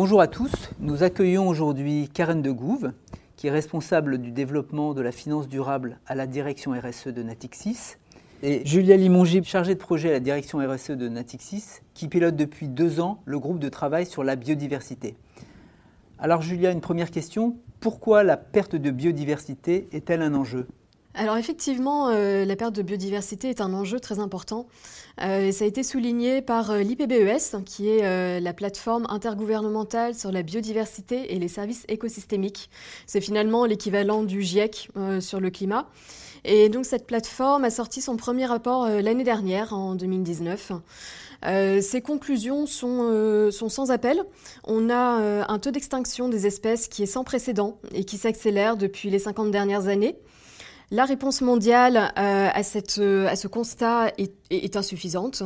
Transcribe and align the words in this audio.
Bonjour 0.00 0.20
à 0.20 0.28
tous, 0.28 0.52
nous 0.78 1.02
accueillons 1.02 1.48
aujourd'hui 1.48 2.08
Karen 2.14 2.40
de 2.40 2.52
Gouve, 2.52 2.92
qui 3.34 3.48
est 3.48 3.50
responsable 3.50 4.18
du 4.18 4.30
développement 4.30 4.94
de 4.94 5.02
la 5.02 5.10
finance 5.10 5.48
durable 5.48 5.98
à 6.06 6.14
la 6.14 6.28
direction 6.28 6.70
RSE 6.70 7.08
de 7.08 7.24
Natixis, 7.24 7.96
et 8.44 8.64
Julia 8.64 8.96
Limongi, 8.96 9.42
chargée 9.42 9.74
de 9.74 9.80
projet 9.80 10.10
à 10.10 10.12
la 10.12 10.20
direction 10.20 10.60
RSE 10.60 10.92
de 10.92 11.08
Natixis, 11.08 11.80
qui 11.94 12.06
pilote 12.06 12.36
depuis 12.36 12.68
deux 12.68 13.00
ans 13.00 13.20
le 13.24 13.40
groupe 13.40 13.58
de 13.58 13.68
travail 13.68 14.06
sur 14.06 14.22
la 14.22 14.36
biodiversité. 14.36 15.16
Alors 16.20 16.42
Julia, 16.42 16.70
une 16.70 16.80
première 16.80 17.10
question, 17.10 17.56
pourquoi 17.80 18.22
la 18.22 18.36
perte 18.36 18.76
de 18.76 18.92
biodiversité 18.92 19.88
est-elle 19.90 20.22
un 20.22 20.34
enjeu? 20.34 20.68
Alors 21.18 21.36
effectivement, 21.36 22.10
euh, 22.10 22.44
la 22.44 22.54
perte 22.54 22.76
de 22.76 22.82
biodiversité 22.82 23.48
est 23.48 23.60
un 23.60 23.74
enjeu 23.74 23.98
très 23.98 24.20
important. 24.20 24.68
Euh, 25.20 25.50
ça 25.50 25.64
a 25.64 25.66
été 25.66 25.82
souligné 25.82 26.42
par 26.42 26.70
euh, 26.70 26.78
l'IPBES, 26.78 27.64
qui 27.66 27.88
est 27.88 28.40
la 28.40 28.52
plateforme 28.52 29.04
intergouvernementale 29.08 30.14
sur 30.14 30.30
la 30.30 30.42
biodiversité 30.42 31.34
et 31.34 31.40
les 31.40 31.48
services 31.48 31.84
écosystémiques. 31.88 32.70
C'est 33.06 33.20
finalement 33.20 33.64
l'équivalent 33.64 34.22
du 34.22 34.42
GIEC 34.42 34.90
sur 35.20 35.40
le 35.40 35.50
climat. 35.50 35.88
Et 36.44 36.68
donc 36.68 36.86
cette 36.86 37.06
plateforme 37.06 37.64
a 37.64 37.70
sorti 37.70 38.00
son 38.00 38.16
premier 38.16 38.46
rapport 38.46 38.88
l'année 38.88 39.24
dernière, 39.24 39.72
en 39.72 39.96
2019. 39.96 40.72
ces 41.80 42.00
conclusions 42.00 42.66
sont, 42.66 43.50
sont, 43.50 43.68
sans 43.68 43.90
appel. 43.90 44.22
On 44.64 44.88
a 44.88 45.46
un 45.48 45.58
taux 45.58 45.72
d'extinction 45.72 46.28
des 46.28 46.46
espèces 46.46 46.86
qui 46.86 47.02
est 47.02 47.06
sans 47.06 47.24
précédent 47.24 47.78
et 47.92 48.04
qui 48.04 48.18
s'accélère 48.18 48.76
depuis 48.76 49.10
les 49.10 49.18
50 49.18 49.50
dernières 49.50 49.88
années. 49.88 50.16
La 50.90 51.04
réponse 51.04 51.42
mondiale 51.42 52.14
euh, 52.18 52.48
à, 52.50 52.62
ce 52.62 53.46
constat 53.46 54.10
est, 54.16 54.76
insuffisante 54.76 55.42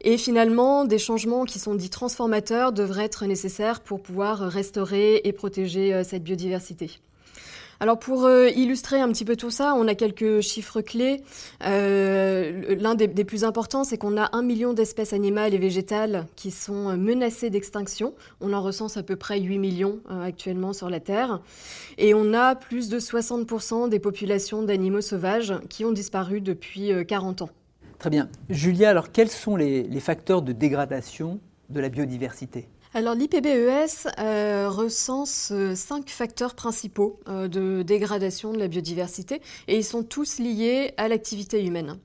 et 0.00 0.16
finalement 0.16 0.86
des 0.86 0.98
changements 0.98 1.44
qui 1.44 1.58
sont 1.58 1.74
dits 1.74 1.90
transformateurs 1.90 2.72
devraient 2.72 3.04
être 3.04 3.26
nécessaires 3.26 3.80
pour 3.80 4.02
pouvoir 4.02 4.38
restaurer 4.38 5.20
et 5.24 5.32
protéger 5.32 5.92
euh, 5.92 6.04
cette 6.04 6.22
biodiversité. 6.22 7.00
Alors 7.80 7.98
pour 7.98 8.24
euh, 8.24 8.48
illustrer 8.48 9.00
un 9.00 9.08
petit 9.12 9.24
peu 9.24 9.36
tout 9.36 9.50
ça, 9.50 9.74
on 9.76 9.86
a 9.86 9.94
quelques 9.94 10.40
chiffres 10.40 10.80
clés. 10.80 11.22
Euh, 11.64 12.74
l'un 12.76 12.96
des, 12.96 13.08
plus 13.24 13.44
importants, 13.44 13.84
c'est 13.84 13.98
qu'on 13.98 14.16
a 14.16 14.30
un 14.32 14.42
million 14.42 14.72
d'espèces 14.72 15.12
animales 15.12 15.54
et 15.54 15.58
végétales 15.58 16.26
qui 16.34 16.50
sont 16.50 16.88
euh, 16.88 16.96
menacées 16.96 17.50
d'extinction. 17.50 18.14
On 18.40 18.52
en 18.52 18.62
recense 18.62 18.96
à 18.96 19.04
peu 19.04 19.14
près 19.14 19.38
8 19.40 19.58
millions 19.58 20.00
actuellement 20.08 20.72
sur 20.72 20.90
la 20.90 20.98
Terre. 20.98 21.40
Et 21.98 22.14
on 22.14 22.34
a 22.34 22.56
plus 22.56 22.88
de 22.88 22.98
60% 22.98 23.88
des 23.88 24.00
populations 24.00 24.62
d'animaux 24.62 25.00
sauvages 25.00 25.54
qui 25.68 25.84
ont 25.84 25.92
disparu 25.92 26.40
depuis 26.40 26.90
40 27.06 27.42
ans. 27.42 27.50
Très 27.98 28.10
bien. 28.10 28.28
Julia, 28.48 28.90
alors 28.90 29.12
quels 29.12 29.30
sont 29.30 29.56
les 29.56 30.00
facteurs 30.00 30.42
de 30.42 30.52
dégradation 30.52 31.40
de 31.68 31.80
la 31.80 31.88
biodiversité? 31.88 32.68
Alors 32.94 33.14
l'IPBES 33.14 34.08
euh, 34.18 34.68
recense 34.70 35.50
euh, 35.52 35.74
cinq 35.74 36.08
facteurs 36.08 36.54
principaux 36.54 37.20
euh, 37.28 37.46
de 37.46 37.82
dégradation 37.82 38.52
de 38.52 38.58
la 38.58 38.66
biodiversité 38.66 39.42
et 39.66 39.76
ils 39.76 39.84
sont 39.84 40.02
tous 40.02 40.38
liés 40.38 40.94
à 40.96 41.08
l'activité 41.08 41.64
humaine. 41.64 41.98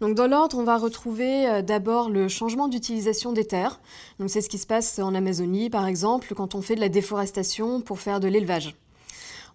Donc 0.00 0.14
dans 0.14 0.26
l'ordre, 0.26 0.58
on 0.58 0.64
va 0.64 0.76
retrouver 0.76 1.62
d'abord 1.62 2.10
le 2.10 2.28
changement 2.28 2.68
d'utilisation 2.68 3.32
des 3.32 3.46
terres. 3.46 3.80
Donc 4.18 4.28
c'est 4.28 4.42
ce 4.42 4.50
qui 4.50 4.58
se 4.58 4.66
passe 4.66 4.98
en 4.98 5.14
Amazonie 5.14 5.70
par 5.70 5.86
exemple 5.86 6.34
quand 6.34 6.54
on 6.54 6.60
fait 6.60 6.74
de 6.74 6.80
la 6.80 6.90
déforestation 6.90 7.80
pour 7.80 8.00
faire 8.00 8.20
de 8.20 8.28
l'élevage. 8.28 8.74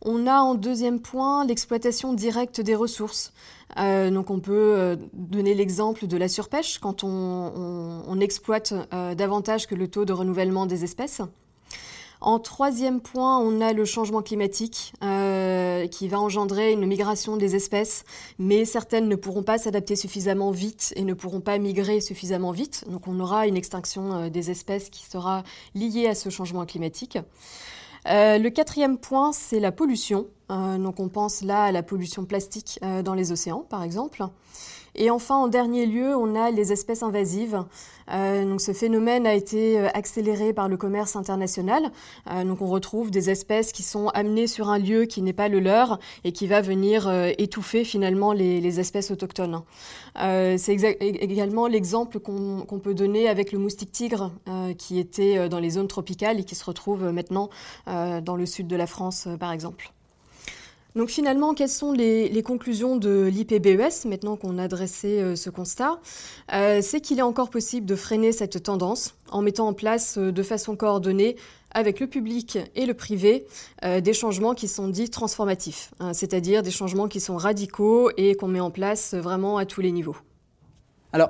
On 0.03 0.25
a 0.25 0.39
en 0.39 0.55
deuxième 0.55 0.99
point 0.99 1.45
l'exploitation 1.45 2.13
directe 2.13 2.59
des 2.59 2.73
ressources. 2.73 3.33
Euh, 3.77 4.09
donc 4.09 4.31
on 4.31 4.39
peut 4.39 4.73
euh, 4.75 4.95
donner 5.13 5.53
l'exemple 5.53 6.07
de 6.07 6.17
la 6.17 6.27
surpêche 6.27 6.79
quand 6.79 7.03
on, 7.03 8.19
exploite 8.19 8.73
euh, 8.93 9.15
davantage 9.15 9.67
que 9.67 9.75
le 9.75 9.87
taux 9.87 10.05
de 10.05 10.13
renouvellement 10.13 10.65
des 10.65 10.83
espèces. 10.83 11.21
En 12.19 12.37
troisième 12.37 13.01
point, 13.01 13.39
on 13.39 13.61
a 13.61 13.73
le 13.73 13.83
changement 13.83 14.21
climatique 14.21 14.93
qui 15.01 16.07
va 16.07 16.19
engendrer 16.19 16.71
une 16.71 16.85
migration 16.85 17.35
des 17.35 17.55
espèces, 17.55 18.05
mais 18.37 18.63
certaines 18.63 19.07
ne 19.07 19.15
pourront 19.15 19.41
pas 19.41 19.57
s'adapter 19.57 19.95
suffisamment 19.95 20.51
vite 20.51 20.93
et 20.95 21.03
ne 21.03 21.15
pourront 21.15 21.41
pas 21.41 21.57
migrer 21.57 21.99
suffisamment 21.99 22.51
vite. 22.51 22.85
Donc 22.89 23.07
on 23.07 23.19
aura 23.19 23.47
une 23.47 23.57
extinction 23.57 24.29
des 24.29 24.51
espèces 24.51 24.91
qui 24.91 25.03
sera 25.03 25.41
liée 25.73 26.05
à 26.05 26.13
ce 26.13 26.29
changement 26.29 26.63
climatique. 26.67 27.17
Euh, 28.07 28.37
le 28.37 28.49
quatrième 28.49 28.97
point, 28.97 29.31
c'est 29.31 29.59
la 29.59 29.71
pollution. 29.71 30.27
Euh, 30.51 30.77
donc 30.77 30.99
on 30.99 31.07
pense 31.07 31.41
là 31.41 31.65
à 31.65 31.71
la 31.71 31.83
pollution 31.83 32.25
plastique 32.25 32.79
euh, 32.83 33.01
dans 33.01 33.13
les 33.13 33.31
océans, 33.31 33.65
par 33.69 33.83
exemple. 33.83 34.23
Et 34.95 35.09
enfin, 35.09 35.35
en 35.35 35.47
dernier 35.47 35.85
lieu, 35.85 36.15
on 36.15 36.35
a 36.35 36.51
les 36.51 36.71
espèces 36.71 37.03
invasives. 37.03 37.63
Euh, 38.11 38.45
donc, 38.45 38.61
ce 38.61 38.73
phénomène 38.73 39.25
a 39.25 39.33
été 39.33 39.79
euh, 39.79 39.87
accéléré 39.93 40.53
par 40.53 40.67
le 40.67 40.75
commerce 40.77 41.15
international. 41.15 41.91
Euh, 42.29 42.43
donc, 42.43 42.61
on 42.61 42.67
retrouve 42.67 43.09
des 43.09 43.29
espèces 43.29 43.71
qui 43.71 43.83
sont 43.83 44.09
amenées 44.09 44.47
sur 44.47 44.69
un 44.69 44.79
lieu 44.79 45.05
qui 45.05 45.21
n'est 45.21 45.33
pas 45.33 45.47
le 45.47 45.59
leur 45.59 45.99
et 46.23 46.31
qui 46.31 46.47
va 46.47 46.61
venir 46.61 47.09
étouffer 47.37 47.83
finalement 47.83 48.33
les, 48.33 48.79
espèces 48.79 49.11
autochtones. 49.11 49.61
C'est 50.15 50.73
également 51.01 51.67
l'exemple 51.67 52.19
qu'on 52.19 52.79
peut 52.81 52.93
donner 52.93 53.27
avec 53.27 53.51
le 53.51 53.59
moustique 53.59 53.91
tigre 53.91 54.31
qui 54.77 54.99
était 54.99 55.49
dans 55.49 55.59
les 55.59 55.71
zones 55.71 55.87
tropicales 55.87 56.39
et 56.39 56.43
qui 56.43 56.55
se 56.55 56.63
retrouve 56.63 57.11
maintenant 57.11 57.49
dans 57.85 58.35
le 58.35 58.45
sud 58.45 58.67
de 58.67 58.75
la 58.75 58.87
France, 58.87 59.27
par 59.39 59.51
exemple. 59.51 59.91
Donc 60.95 61.09
finalement, 61.09 61.53
quelles 61.53 61.69
sont 61.69 61.93
les, 61.93 62.43
conclusions 62.43 62.97
de 62.97 63.29
l'IPBES 63.31 64.07
maintenant 64.07 64.35
qu'on 64.35 64.57
a 64.57 64.67
dressé 64.67 65.21
euh, 65.21 65.35
ce 65.35 65.49
constat? 65.49 65.99
Euh, 66.53 66.81
C'est 66.81 66.99
qu'il 66.99 67.19
est 67.19 67.23
encore 67.23 67.49
possible 67.49 67.85
de 67.85 67.95
freiner 67.95 68.31
cette 68.31 68.61
tendance 68.63 69.15
en 69.31 69.41
mettant 69.41 69.67
en 69.67 69.73
place 69.73 70.17
euh, 70.17 70.31
de 70.31 70.43
façon 70.43 70.75
coordonnée 70.75 71.37
avec 71.73 72.01
le 72.01 72.07
public 72.07 72.59
et 72.75 72.85
le 72.85 72.93
privé 72.93 73.45
des 73.81 74.11
changements 74.11 74.53
qui 74.53 74.67
sont 74.67 74.89
dits 74.89 75.09
transformatifs, 75.09 75.93
hein, 76.01 76.11
c'est-à-dire 76.11 76.63
des 76.63 76.69
changements 76.69 77.07
qui 77.07 77.21
sont 77.21 77.37
radicaux 77.37 78.11
et 78.17 78.35
qu'on 78.35 78.49
met 78.49 78.59
en 78.59 78.71
place 78.71 79.13
vraiment 79.13 79.55
à 79.55 79.65
tous 79.65 79.79
les 79.79 79.93
niveaux. 79.93 80.17
Alors, 81.13 81.29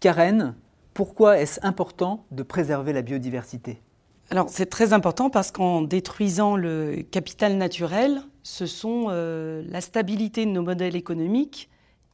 Karen, 0.00 0.54
pourquoi 0.94 1.38
est-ce 1.38 1.60
important 1.62 2.24
de 2.30 2.42
préserver 2.42 2.94
la 2.94 3.02
biodiversité? 3.02 3.82
Alors 4.30 4.48
c'est 4.48 4.64
très 4.64 4.94
important 4.94 5.28
parce 5.28 5.50
qu'en 5.50 5.82
détruisant 5.82 6.56
le 6.56 7.04
capital 7.10 7.58
naturel, 7.58 8.22
ce 8.42 8.66
sont 8.66 9.06
euh, 9.08 9.62
la 9.68 9.80
stabilité 9.80 10.44
de 10.44 10.50
nos 10.50 10.62
modèles 10.62 10.96
économiques 10.96 11.68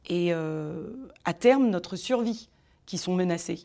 et 0.07 0.33
euh, 0.33 0.87
à 1.25 1.33
terme 1.33 1.69
notre 1.69 1.95
survie 1.95 2.49
qui 2.85 2.97
sont 2.97 3.15
menacées. 3.15 3.63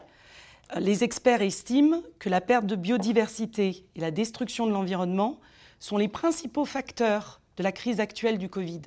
Les 0.79 1.05
experts 1.05 1.43
estiment 1.43 2.03
que 2.19 2.29
la 2.29 2.41
perte 2.41 2.67
de 2.67 2.77
biodiversité 2.77 3.85
et 3.95 4.01
la 4.01 4.11
destruction 4.11 4.67
de 4.67 4.73
l'environnement 4.73 5.39
sont 5.79 5.99
les 5.99 6.09
principaux 6.09 6.65
facteurs 6.65 7.41
de 7.57 7.63
la 7.63 7.73
crise 7.73 8.01
actuelle 8.01 8.39
du 8.39 8.49
Covid. 8.49 8.83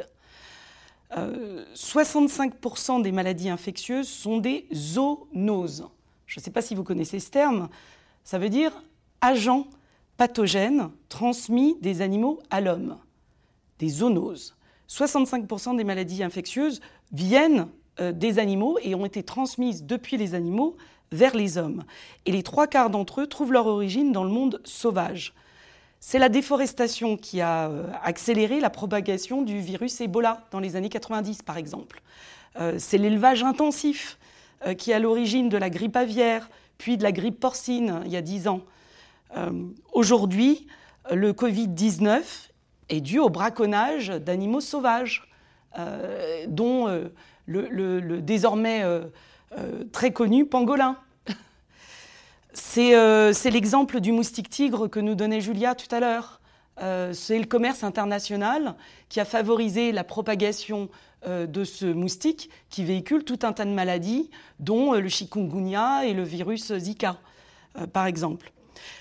65% 1.12 3.00
euh, 3.00 3.04
des 3.04 3.12
maladies 3.12 3.50
infectieuses 3.50 4.10
sont 4.10 4.38
des 4.38 4.68
zoonoses. 4.74 5.88
Je 6.26 6.40
ne 6.40 6.44
sais 6.44 6.52
pas 6.52 6.62
si 6.62 6.76
vous 6.76 6.84
connaissez 6.84 7.20
ce 7.20 7.30
terme. 7.32 7.70
Ça 8.24 8.40
veut 8.40 8.50
dire 8.50 8.72
agents 9.22 9.68
pathogènes 10.18 10.90
transmis 11.10 11.78
des 11.80 12.02
animaux 12.02 12.40
à 12.50 12.60
l'homme, 12.60 12.98
des 13.80 13.90
zoonoses. 13.90 14.56
65% 14.90 15.76
des 15.76 15.84
maladies 15.84 16.24
infectieuses 16.24 16.82
viennent 17.12 17.68
euh, 18.00 18.12
des 18.12 18.40
animaux 18.40 18.78
et 18.82 18.96
ont 18.96 19.06
été 19.06 19.24
transmises 19.24 19.84
depuis 19.84 20.18
les 20.18 20.36
animaux 20.36 20.76
vers 21.12 21.36
les 21.36 21.58
hommes. 21.58 21.84
Et 22.26 22.32
les 22.32 22.44
trois 22.44 22.68
quarts 22.68 22.90
d'entre 22.90 23.22
eux 23.22 23.28
trouvent 23.28 23.54
leur 23.54 23.68
origine 23.68 24.12
dans 24.12 24.24
le 24.24 24.30
monde 24.30 24.62
sauvage. 24.64 25.34
C'est 26.00 26.20
la 26.20 26.30
déforestation 26.30 27.18
qui 27.18 27.42
a 27.42 27.70
euh, 27.70 27.88
accéléré 28.04 28.60
la 28.60 28.70
propagation 28.70 29.42
du 29.42 29.60
virus 29.60 30.00
Ebola 30.00 30.46
dans 30.52 30.60
les 30.60 30.76
années 30.76 30.90
90, 30.90 31.42
par 31.42 31.58
exemple. 31.58 32.02
Euh, 32.60 32.76
c'est 32.78 32.98
l'élevage 32.98 33.44
intensif 33.44 34.18
qui 34.80 34.92
à 34.92 34.98
l'origine 34.98 35.50
de 35.50 35.58
la 35.58 35.70
grippe 35.70 35.96
aviaire, 35.96 36.50
puis 36.80 36.98
de 36.98 37.04
la 37.04 37.12
grippe 37.12 37.40
porcine 37.40 38.02
il 38.06 38.12
y 38.12 38.16
a 38.16 38.24
10 38.24 38.48
ans. 38.48 38.62
Aujourd'hui, 39.94 40.66
le 41.12 41.32
Covid-19 41.32 42.24
est 42.90 43.02
dû 43.02 43.20
au 43.20 43.30
braconnage 43.30 44.10
d'animaux 44.10 44.62
sauvages, 44.62 45.30
euh, 45.78 46.46
dont 46.48 46.88
euh, 46.88 47.10
le, 47.46 48.22
désormais 48.22 48.84
très 49.92 50.12
connu 50.12 50.46
pangolin. 50.46 50.98
C'est 52.54 53.52
l'exemple 53.52 54.00
du 54.00 54.12
moustique 54.12 54.50
tigre 54.50 54.88
que 54.88 55.00
nous 55.00 55.16
donnait 55.16 55.42
Julia 55.42 55.76
tout 55.76 55.94
à 55.96 56.00
l'heure. 56.00 56.42
C'est 57.14 57.40
le 57.40 57.46
commerce 57.46 57.84
international 57.84 58.76
qui 59.10 59.20
a 59.20 59.26
favorisé 59.26 59.92
la 59.92 60.04
propagation 60.04 60.90
de 61.26 61.64
ce 61.64 61.86
moustique 61.86 62.50
qui 62.70 62.84
véhicule 62.84 63.24
tout 63.24 63.40
un 63.44 63.54
tas 63.54 63.66
de 63.66 63.72
maladies, 63.72 64.30
dont 64.60 64.94
le 64.94 65.08
chikungunya 65.08 66.06
et 66.06 66.14
le 66.14 66.24
virus 66.24 66.74
Zika, 66.76 67.18
par 67.94 68.06
exemple. 68.08 68.52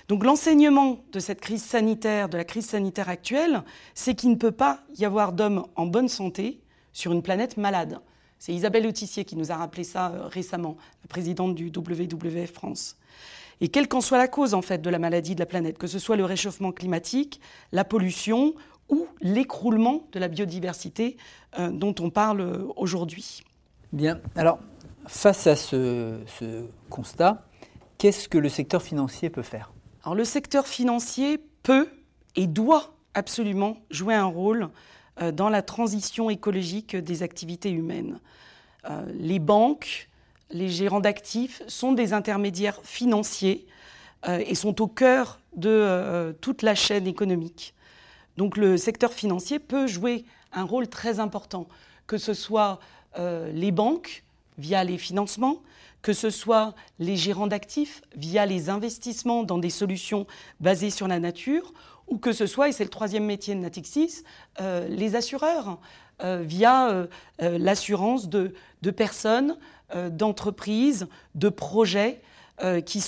Donc 0.07 0.23
l'enseignement 0.23 0.99
de 1.11 1.19
cette 1.19 1.41
crise 1.41 1.63
sanitaire, 1.63 2.29
de 2.29 2.37
la 2.37 2.43
crise 2.43 2.67
sanitaire 2.67 3.09
actuelle, 3.09 3.63
c'est 3.93 4.15
qu'il 4.15 4.29
ne 4.29 4.35
peut 4.35 4.51
pas 4.51 4.81
y 4.97 5.05
avoir 5.05 5.33
d'hommes 5.33 5.65
en 5.75 5.85
bonne 5.85 6.07
santé 6.09 6.59
sur 6.93 7.11
une 7.11 7.21
planète 7.21 7.57
malade. 7.57 7.99
C'est 8.39 8.53
Isabelle 8.53 8.85
Autissier 8.87 9.25
qui 9.25 9.35
nous 9.35 9.51
a 9.51 9.55
rappelé 9.55 9.83
ça 9.83 10.11
euh, 10.11 10.27
récemment, 10.27 10.77
la 11.03 11.07
présidente 11.07 11.55
du 11.55 11.71
WWF 11.75 12.51
France. 12.51 12.97
et 13.61 13.67
quelle 13.67 13.87
qu'en 13.87 14.01
soit 14.01 14.17
la 14.17 14.27
cause 14.27 14.53
en 14.53 14.61
fait 14.61 14.81
de 14.81 14.89
la 14.89 14.99
maladie 14.99 15.33
de 15.33 15.39
la 15.39 15.45
planète, 15.45 15.77
que 15.77 15.87
ce 15.87 15.99
soit 15.99 16.15
le 16.15 16.25
réchauffement 16.25 16.71
climatique, 16.71 17.41
la 17.71 17.83
pollution 17.83 18.53
ou 18.89 19.07
l'écroulement 19.21 20.07
de 20.11 20.19
la 20.19 20.27
biodiversité 20.27 21.17
euh, 21.59 21.71
dont 21.71 21.95
on 21.99 22.09
parle 22.09 22.67
aujourd'hui. 22.75 23.43
Bien, 23.91 24.19
alors 24.35 24.59
face 25.07 25.47
à 25.47 25.55
ce, 25.55 26.19
constat, 26.89 27.46
qu'est-ce 27.97 28.29
que 28.29 28.37
le 28.37 28.49
secteur 28.49 28.81
financier 28.81 29.29
peut 29.29 29.41
faire? 29.41 29.71
Alors 30.03 30.15
le 30.15 30.25
secteur 30.25 30.67
financier 30.67 31.39
peut 31.63 31.89
et 32.35 32.47
doit 32.47 32.93
absolument 33.13 33.77
jouer 33.89 34.13
un 34.13 34.25
rôle 34.25 34.69
euh, 35.21 35.31
dans 35.31 35.49
la 35.49 35.61
transition 35.61 36.29
écologique 36.29 36.95
des 36.95 37.23
activités 37.23 37.71
humaines. 37.71 38.19
Euh, 38.89 39.05
les 39.13 39.39
banques, 39.39 40.09
les 40.51 40.69
gérants 40.69 40.99
d'actifs 40.99 41.61
sont 41.67 41.91
des 41.91 42.13
intermédiaires 42.13 42.79
financiers 42.83 43.65
euh, 44.27 44.43
et 44.45 44.55
sont 44.55 44.81
au 44.81 44.87
cœur 44.87 45.39
de 45.55 46.37
toute 46.39 46.61
la 46.61 46.75
chaîne 46.75 47.07
économique. 47.07 47.73
Donc 48.37 48.55
le 48.57 48.77
secteur 48.77 49.11
financier 49.11 49.57
peut 49.57 49.87
jouer 49.87 50.23
un 50.53 50.63
rôle 50.63 50.87
très 50.87 51.19
important, 51.19 51.67
que 52.05 52.19
ce 52.19 52.35
soit 52.35 52.79
les 53.17 53.71
banques 53.71 54.23
via 54.57 54.83
les 54.83 54.97
financements, 54.97 55.61
que 56.01 56.13
ce 56.13 56.29
soit 56.29 56.73
les 56.99 57.15
gérants 57.15 57.47
d'actifs 57.47 58.01
via 58.15 58.45
les 58.45 58.69
investissements 58.69 59.43
dans 59.43 59.57
des 59.57 59.69
solutions 59.69 60.27
basées 60.59 60.89
sur 60.89 61.07
la 61.07 61.19
nature, 61.19 61.73
ou 62.07 62.17
que 62.17 62.31
ce 62.31 62.45
soit, 62.45 62.69
et 62.69 62.71
c'est 62.71 62.83
le 62.83 62.89
troisième 62.89 63.25
métier 63.25 63.53
de 63.55 63.59
Natixis, 63.59 64.23
euh, 64.61 64.87
les 64.87 65.15
assureurs, 65.15 65.79
euh, 66.23 66.41
via 66.43 66.89
euh, 66.89 67.07
l'assurance 67.39 68.29
de, 68.29 68.53
personnes, 68.95 69.57
d'entreprises, 69.93 71.07
de 71.35 71.49
projets 71.49 72.21
qui, 72.85 73.01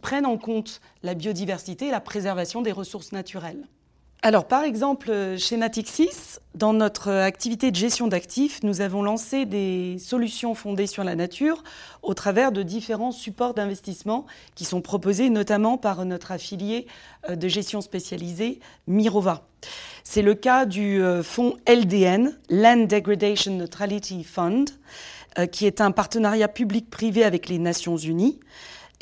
prennent 0.00 0.26
en 0.26 0.38
compte 0.38 0.80
la 1.02 1.14
biodiversité 1.14 1.88
et 1.88 1.90
la 1.90 2.00
préservation 2.00 2.62
des 2.62 2.72
ressources 2.72 3.12
naturelles. 3.12 3.66
Alors, 4.24 4.46
par 4.46 4.62
exemple, 4.62 5.36
chez 5.36 5.56
Natixis, 5.56 6.38
dans 6.54 6.72
notre 6.72 7.10
activité 7.10 7.72
de 7.72 7.76
gestion 7.76 8.06
d'actifs, 8.06 8.62
nous 8.62 8.80
avons 8.80 9.02
lancé 9.02 9.46
des 9.46 9.96
solutions 9.98 10.54
fondées 10.54 10.86
sur 10.86 11.02
la 11.02 11.16
nature 11.16 11.64
au 12.02 12.14
travers 12.14 12.52
de 12.52 12.62
différents 12.62 13.10
supports 13.10 13.52
d'investissement 13.52 14.26
qui 14.54 14.64
sont 14.64 14.80
proposés 14.80 15.28
notamment 15.28 15.76
par 15.76 16.04
notre 16.04 16.30
affilié 16.30 16.86
euh, 17.28 17.34
de 17.34 17.48
gestion 17.48 17.80
spécialisée 17.80 18.60
Mirova. 18.86 19.42
C'est 20.04 20.22
le 20.22 20.34
cas 20.34 20.66
du 20.66 21.02
euh, 21.02 21.24
fonds 21.24 21.56
LDN, 21.68 22.38
Land 22.48 22.84
Degradation 22.84 23.56
Neutrality 23.56 24.22
Fund, 24.22 24.66
euh, 25.40 25.46
qui 25.46 25.66
est 25.66 25.80
un 25.80 25.90
partenariat 25.90 26.46
public-privé 26.46 27.24
avec 27.24 27.48
les 27.48 27.58
Nations 27.58 27.96
Unies 27.96 28.38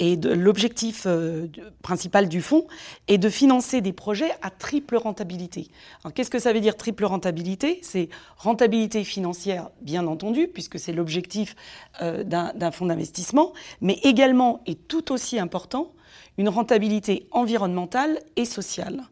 et 0.01 0.17
l'objectif 0.17 1.05
euh, 1.07 1.47
principal 1.83 2.29
du 2.29 2.41
fonds 2.41 2.67
est 3.07 3.19
de 3.19 3.29
financer 3.29 3.83
des 3.83 3.93
projets 3.93 4.31
à 4.41 4.51
triple 4.51 4.97
rentabilité. 4.97 5.69
Qu'est-ce 6.15 6.31
que 6.31 6.39
ça 6.39 6.55
veut 6.55 6.61
dire 6.61 6.77
triple 6.77 7.05
rentabilité? 7.05 7.79
C'est 7.83 8.09
rentabilité 8.39 9.05
financière, 9.05 9.69
bien 9.83 10.07
entendu, 10.07 10.49
puisque 10.49 10.79
c'est 10.79 10.93
l'objectif 10.93 11.55
euh, 12.01 12.25
d'un 12.25 12.71
fonds 12.71 12.87
d'investissement, 12.87 13.53
mais 13.83 14.01
également, 14.03 14.63
et 14.67 14.75
tout 14.75 15.13
aussi 15.13 15.39
important, 15.39 15.93
une 16.39 16.49
rentabilité 16.49 17.29
environnementale 17.31 18.19
et 18.37 18.47
sociale. 18.47 19.03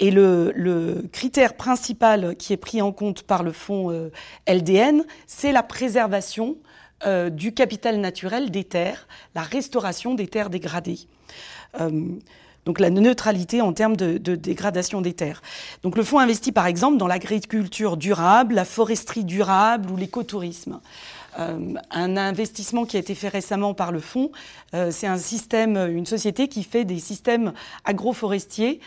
Et 0.00 0.10
le, 0.10 1.08
critère 1.12 1.54
principal 1.54 2.36
qui 2.36 2.52
est 2.52 2.58
pris 2.58 2.82
en 2.82 2.92
compte 2.92 3.22
par 3.22 3.44
le 3.44 3.52
fonds 3.52 3.90
euh, 3.90 4.10
LDN, 4.48 5.04
c'est 5.26 5.52
la 5.52 5.62
préservation 5.62 6.56
euh, 7.04 7.30
du 7.30 7.52
capital 7.52 7.98
naturel 8.00 8.50
des 8.50 8.64
terres, 8.64 9.06
la 9.34 9.42
restauration 9.42 10.14
des 10.14 10.26
terres 10.26 10.50
dégradées. 10.50 11.00
Euh, 11.80 11.90
donc 12.66 12.80
la 12.80 12.90
neutralité 12.90 13.62
en 13.62 13.72
termes 13.72 13.96
de, 13.96 14.18
dégradation 14.18 15.00
des 15.00 15.14
terres. 15.14 15.40
Donc 15.82 15.96
le 15.96 16.02
fonds 16.02 16.18
investit 16.18 16.52
par 16.52 16.66
exemple 16.66 16.98
dans 16.98 17.06
l'agriculture 17.06 17.96
durable, 17.96 18.54
la 18.54 18.64
foresterie 18.64 19.24
durable 19.24 19.90
ou 19.90 19.96
l'écotourisme. 19.96 20.80
Euh, 21.38 21.74
un 21.90 22.16
investissement 22.16 22.84
qui 22.84 22.96
a 22.96 23.00
été 23.00 23.14
fait 23.14 23.28
récemment 23.28 23.74
par 23.74 23.92
le 23.92 24.00
fonds, 24.00 24.30
c'est 24.90 25.06
un 25.06 25.16
système, 25.16 25.76
une 25.76 26.04
société 26.04 26.48
qui 26.48 26.62
fait 26.62 26.84
des 26.84 26.98
systèmes 26.98 27.52
agroforestiers 27.84 28.80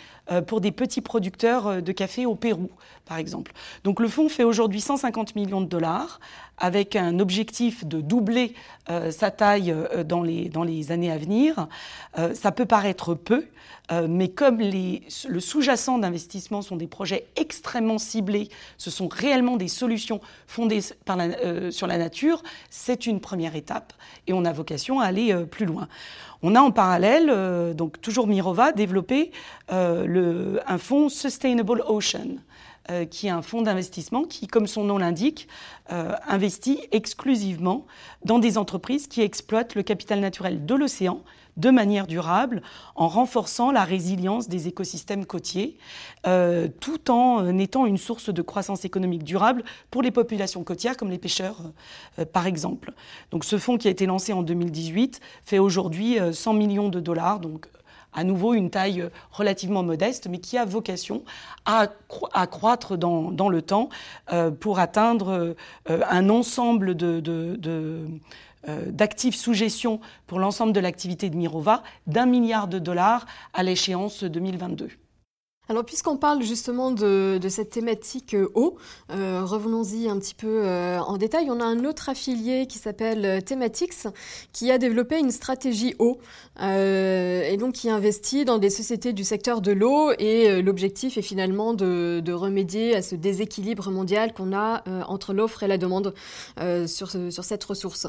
pour 0.45 0.61
des 0.61 0.71
petits 0.71 1.01
producteurs 1.01 1.81
de 1.81 1.91
café 1.91 2.25
au 2.27 2.35
Pérou, 2.35 2.69
par 3.05 3.17
exemple. 3.17 3.51
Donc 3.83 3.99
le 3.99 4.07
fonds 4.07 4.29
fait 4.29 4.43
aujourd'hui 4.43 4.79
150 4.79 5.35
millions 5.35 5.61
de 5.61 5.65
dollars 5.65 6.19
avec 6.61 6.95
un 6.95 7.19
objectif 7.19 7.85
de 7.85 7.99
doubler 7.99 8.53
euh, 8.89 9.11
sa 9.11 9.31
taille 9.31 9.71
euh, 9.71 10.03
dans, 10.03 10.21
les, 10.21 10.47
dans 10.47 10.63
les 10.63 10.91
années 10.91 11.11
à 11.11 11.17
venir. 11.17 11.67
Euh, 12.17 12.33
ça 12.35 12.51
peut 12.51 12.65
paraître 12.65 13.15
peu, 13.15 13.45
mais 14.07 14.29
comme 14.29 14.59
le 14.59 15.39
sous-jacent 15.39 15.97
d'investissement 15.97 16.61
sont 16.61 16.77
des 16.77 16.87
projets 16.87 17.27
extrêmement 17.35 17.97
ciblés, 17.97 18.49
ce 18.77 18.89
sont 18.89 19.09
réellement 19.09 19.57
des 19.57 19.67
solutions 19.67 20.21
fondées 20.47 20.79
la, 21.07 21.71
sur 21.71 21.87
la 21.87 21.97
nature, 21.97 22.41
c'est 22.69 23.05
une 23.05 23.19
première 23.19 23.55
étape 23.55 23.93
et 24.27 24.33
on 24.33 24.45
a 24.45 24.53
vocation 24.53 25.01
à 25.01 25.05
aller 25.05 25.35
plus 25.45 25.65
loin. 25.65 25.89
On 26.41 26.55
a 26.55 26.61
en 26.61 26.71
parallèle, 26.71 27.75
donc 27.75 27.99
toujours 27.99 28.27
Mirova, 28.27 28.71
développé 28.71 29.31
un 29.69 30.77
fonds 30.77 31.09
Sustainable 31.09 31.83
Ocean. 31.87 32.37
Euh, 32.89 33.05
qui 33.05 33.27
est 33.27 33.29
un 33.29 33.43
fonds 33.43 33.61
d'investissement 33.61 34.23
qui, 34.23 34.47
comme 34.47 34.65
son 34.65 34.83
nom 34.83 34.97
l'indique, 34.97 35.47
euh, 35.91 36.13
investit 36.27 36.79
exclusivement 36.91 37.85
dans 38.25 38.39
des 38.39 38.57
entreprises 38.57 39.05
qui 39.05 39.21
exploitent 39.21 39.75
le 39.75 39.83
capital 39.83 40.19
naturel 40.19 40.65
de 40.65 40.73
l'océan 40.73 41.21
de 41.57 41.69
manière 41.69 42.07
durable, 42.07 42.61
en 42.95 43.07
renforçant 43.07 43.71
la 43.71 43.83
résilience 43.83 44.47
des 44.47 44.67
écosystèmes 44.67 45.25
côtiers, 45.25 45.77
euh, 46.27 46.67
tout 46.79 47.11
en 47.11 47.57
étant 47.57 47.85
une 47.85 47.97
source 47.97 48.33
de 48.33 48.41
croissance 48.41 48.85
économique 48.85 49.23
durable 49.23 49.63
pour 49.89 50.01
les 50.01 50.11
populations 50.11 50.63
côtières, 50.63 50.97
comme 50.97 51.09
les 51.09 51.17
pêcheurs, 51.17 51.57
par 52.33 52.47
exemple. 52.47 52.93
Donc 53.31 53.45
ce 53.45 53.57
fonds 53.57 53.77
qui 53.77 53.87
a 53.87 53.91
été 53.91 54.05
lancé 54.05 54.33
en 54.33 54.43
2018 54.43 55.19
fait 55.45 55.59
aujourd'hui 55.59 56.17
100 56.31 56.53
millions 56.53 56.89
de 56.89 56.99
dollars, 56.99 57.39
donc 57.39 57.67
à 58.13 58.23
nouveau 58.23 58.53
une 58.53 58.69
taille 58.69 59.09
relativement 59.31 59.83
modeste, 59.83 60.27
mais 60.29 60.39
qui 60.39 60.57
a 60.57 60.65
vocation 60.65 61.23
à, 61.65 61.87
croître 62.47 62.97
dans, 62.97 63.49
le 63.49 63.61
temps 63.61 63.89
euh, 64.31 64.51
pour 64.51 64.79
atteindre 64.79 65.55
euh, 65.89 66.01
un 66.09 66.29
ensemble 66.29 66.95
de, 66.95 67.21
euh, 67.65 68.07
d'actifs 68.67 69.35
sous 69.35 69.53
gestion 69.53 69.99
pour 70.27 70.39
l'ensemble 70.39 70.73
de 70.73 70.79
l'activité 70.79 71.29
de 71.29 71.35
Mirova 71.35 71.83
d'un 72.07 72.25
milliard 72.25 72.67
de 72.67 72.79
dollars 72.79 73.25
à 73.53 73.63
l'échéance 73.63 74.23
2022. 74.23 74.89
Alors 75.71 75.85
puisqu'on 75.85 76.17
parle 76.17 76.43
justement 76.43 76.91
de, 76.91 77.39
cette 77.47 77.69
thématique 77.69 78.33
euh, 78.33 78.51
eau, 78.55 78.75
euh, 79.09 79.45
revenons-y 79.45 80.09
un 80.09 80.19
petit 80.19 80.35
peu 80.35 80.65
euh, 80.65 80.99
en 80.99 81.15
détail. 81.15 81.49
On 81.49 81.61
a 81.61 81.63
un 81.63 81.85
autre 81.85 82.09
affilié 82.09 82.67
qui 82.67 82.77
s'appelle 82.77 83.41
Thematics 83.45 84.09
qui 84.51 84.69
a 84.69 84.77
développé 84.77 85.17
une 85.17 85.31
stratégie 85.31 85.95
eau 85.97 86.19
et 86.59 87.55
donc 87.57 87.75
qui 87.75 87.89
investit 87.89 88.43
dans 88.43 88.57
des 88.57 88.69
sociétés 88.69 89.13
du 89.13 89.23
secteur 89.23 89.61
de 89.61 89.71
l'eau 89.71 90.11
et 90.19 90.61
l'objectif 90.61 91.17
est 91.17 91.21
finalement 91.21 91.73
de, 91.73 92.33
remédier 92.33 92.93
à 92.93 93.01
ce 93.01 93.15
déséquilibre 93.15 93.91
mondial 93.91 94.33
qu'on 94.33 94.53
a 94.53 94.83
entre 95.07 95.33
l'offre 95.33 95.63
et 95.63 95.67
la 95.67 95.77
demande 95.77 96.13
sur, 96.85 97.09
sur 97.09 97.43
cette 97.45 97.63
ressource. 97.63 98.07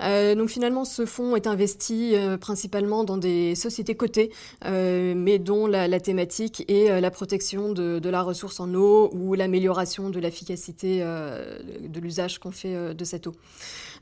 Donc 0.00 0.48
finalement 0.48 0.84
ce 0.84 1.06
fonds 1.06 1.36
est 1.36 1.46
investi 1.46 2.14
principalement 2.40 3.04
dans 3.04 3.16
des 3.16 3.54
sociétés 3.54 3.94
cotées 3.94 4.30
mais 4.64 5.38
dont 5.38 5.66
la, 5.66 5.88
la 5.88 6.00
thématique 6.00 6.64
est 6.68 6.90
euh, 6.90 7.00
la 7.00 7.10
protection 7.10 7.72
de, 7.72 8.08
la 8.08 8.22
ressource 8.22 8.60
en 8.60 8.74
eau 8.74 9.10
ou 9.12 9.34
l'amélioration 9.34 10.10
de 10.10 10.18
l'efficacité 10.18 11.00
euh, 11.02 11.58
de 11.80 12.00
l'usage 12.00 12.38
qu'on 12.38 12.50
fait 12.50 12.74
euh, 12.74 12.94
de 12.94 13.04
cette 13.04 13.26
eau. 13.26 13.34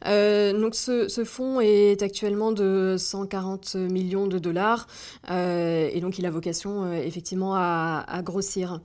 donc 0.05 0.75
ce, 0.75 1.25
fonds 1.25 1.61
est 1.61 2.03
actuellement 2.03 2.53
de 2.53 2.97
140 2.99 3.75
millions 3.75 4.27
de 4.27 4.39
dollars 4.39 4.87
et 5.29 5.99
donc 6.01 6.19
il 6.19 6.27
a 6.27 6.31
vocation 6.31 6.93
effectivement 6.93 7.55
à 7.57 8.21
grossir. 8.23 8.81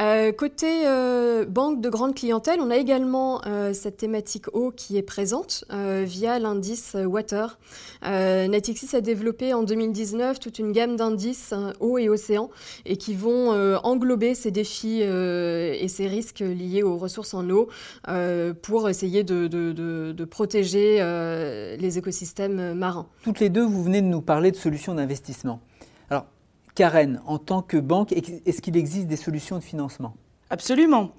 Euh, 0.00 0.32
côté 0.32 0.86
euh, 0.86 1.44
banque 1.44 1.82
de 1.82 1.90
grande 1.90 2.14
clientèle, 2.14 2.60
on 2.60 2.70
a 2.70 2.76
également 2.76 3.42
euh, 3.46 3.74
cette 3.74 3.98
thématique 3.98 4.46
eau 4.54 4.72
qui 4.74 4.96
est 4.96 5.02
présente 5.02 5.64
via 5.70 6.38
l'indice 6.38 6.96
Water. 7.04 7.58
Natixis 8.02 8.96
a 8.96 9.00
développé 9.00 9.52
en 9.52 9.62
2019 9.62 10.40
toute 10.40 10.58
une 10.58 10.72
gamme 10.72 10.96
d'indices 10.96 11.54
eau 11.80 11.98
et 11.98 12.08
océan 12.08 12.50
et 12.86 12.96
qui 12.96 13.14
vont 13.14 13.50
englober 13.82 14.34
ces 14.34 14.50
défis 14.50 15.00
et 15.02 15.88
ces 15.88 16.06
risques 16.06 16.40
liés 16.40 16.82
aux 16.82 16.96
ressources 16.96 17.34
en 17.34 17.48
eau 17.50 17.68
pour 18.62 18.88
essayer 18.88 19.24
de 19.24 20.24
protéger 20.24 20.96
les 21.78 21.98
écosystèmes 21.98 22.74
marins. 22.74 23.06
Toutes 23.22 23.40
les 23.40 23.48
deux, 23.48 23.64
vous 23.64 23.82
venez 23.82 24.00
de 24.02 24.06
nous 24.06 24.22
parler 24.22 24.50
de 24.50 24.56
solutions 24.56 24.94
d'investissement. 24.94 25.60
Karen, 26.74 27.20
en 27.26 27.38
tant 27.38 27.62
que 27.62 27.76
banque, 27.76 28.12
est-ce 28.12 28.60
qu'il 28.60 28.76
existe 28.76 29.06
des 29.06 29.16
solutions 29.16 29.56
de 29.56 29.62
financement? 29.62 30.14
Absolument. 30.50 31.10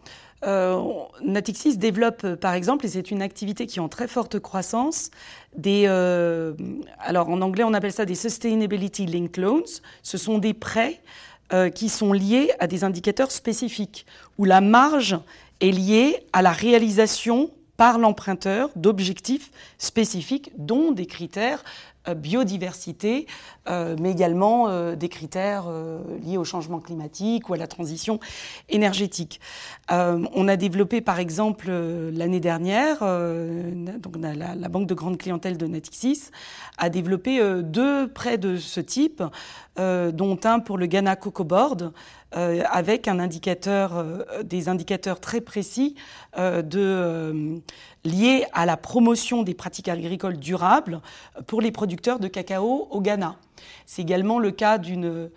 euh, 0.46 0.82
Natixis 1.24 1.78
développe, 1.78 2.24
euh, 2.24 2.36
par 2.36 2.54
exemple, 2.54 2.86
et 2.86 2.90
c'est 2.90 3.12
une 3.12 3.22
activité 3.22 3.68
qui 3.68 3.80
est 3.80 3.82
en 3.82 3.90
très 3.90 4.08
forte 4.08 4.40
croissance, 4.40 5.12
des, 5.56 5.84
euh, 5.88 6.54
alors 7.00 7.30
en 7.30 7.42
anglais 7.42 7.64
on 7.64 7.74
appelle 7.74 7.92
ça 7.92 8.06
des 8.06 8.16
Sustainability 8.16 9.06
Linked 9.06 9.38
Loans. 9.38 9.82
Ce 10.04 10.18
sont 10.18 10.38
des 10.38 10.54
prêts 10.54 11.02
qui 11.76 11.90
sont 11.90 12.14
liés 12.14 12.50
à 12.60 12.68
des 12.68 12.86
indicateurs 12.86 13.30
spécifiques, 13.30 14.06
où 14.38 14.46
la 14.46 14.62
marge 14.62 15.20
est 15.60 15.72
liée 15.72 16.26
à 16.32 16.42
la 16.42 16.52
réalisation 16.52 17.52
par 17.76 17.98
l'emprunteur 17.98 18.70
d'objectifs 18.78 19.52
spécifiques, 19.78 20.54
dont 20.58 20.94
des 20.94 21.08
critères 21.08 21.62
biodiversité, 22.16 23.28
euh, 23.68 23.96
mais 24.00 24.12
également 24.12 24.68
euh, 24.68 24.96
des 24.96 25.10
critères 25.10 25.66
liés 26.24 26.38
au 26.38 26.44
changement 26.44 26.80
climatique 26.80 27.50
ou 27.50 27.54
à 27.54 27.58
la 27.58 27.68
transition 27.68 28.20
énergétique. 28.70 29.40
on 29.90 30.48
a 30.48 30.56
développé 30.56 31.02
par 31.02 31.20
exemple 31.20 31.72
l'année 31.72 32.40
dernière, 32.40 33.00
donc 33.00 34.16
la, 34.18 34.70
Banque 34.70 34.88
de 34.88 34.94
grande 34.94 35.18
clientèle 35.18 35.58
de 35.58 35.68
Natixis 35.68 36.32
a 36.78 36.90
développé 36.90 37.42
deux 37.62 38.08
prêts 38.08 38.38
de 38.38 38.56
ce 38.56 38.80
type, 38.80 39.22
dont 39.78 40.40
un 40.44 40.60
pour 40.60 40.78
le 40.78 40.86
Ghana 40.86 41.16
Coco 41.16 41.44
Board, 41.44 41.92
avec 42.34 43.08
un 43.08 43.20
indicateur, 43.20 44.06
des 44.44 44.70
indicateurs 44.70 45.20
très 45.20 45.42
précis 45.42 45.96
de 46.38 47.62
lié 48.04 48.46
à 48.54 48.66
la 48.66 48.78
promotion 48.78 49.44
des 49.44 49.54
pratiques 49.54 49.90
agricoles 49.90 50.38
durables 50.38 51.02
pour 51.48 51.62
les 51.62 51.72
producteurs 51.72 52.20
de 52.20 52.28
cacao 52.28 52.88
au 52.90 53.02
Ghana. 53.02 53.36
C'est 53.86 54.02
également 54.02 54.40
le 54.40 54.52
cas 54.52 54.78
d'une 54.78 55.30